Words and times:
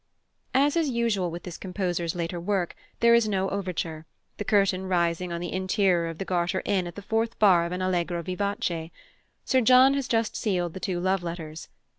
As 0.55 0.75
is 0.75 0.89
usual 0.89 1.29
with 1.29 1.43
this 1.43 1.59
composer's 1.59 2.15
later 2.15 2.39
work, 2.39 2.75
there 3.01 3.13
is 3.13 3.27
no 3.27 3.49
overture, 3.51 4.07
the 4.37 4.43
curtain 4.43 4.87
rising 4.87 5.31
on 5.31 5.39
the 5.41 5.53
interior 5.53 6.07
of 6.07 6.17
the 6.17 6.25
Garter 6.25 6.63
Inn 6.65 6.87
at 6.87 6.95
the 6.95 7.03
fourth 7.03 7.37
bar 7.37 7.67
of 7.67 7.71
an 7.71 7.83
allegro 7.83 8.23
vivace. 8.23 8.89
Sir 9.45 9.61
John 9.61 9.93
has 9.93 10.07
just 10.07 10.35
sealed 10.35 10.73
the 10.73 10.79
two 10.79 10.99
love 10.99 11.21
letters. 11.21 11.69